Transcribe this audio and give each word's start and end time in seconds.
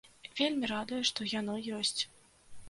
Вельмі 0.39 0.69
радуе, 0.71 1.01
што 1.09 1.27
яно 1.35 1.59
ёсць. 1.81 2.01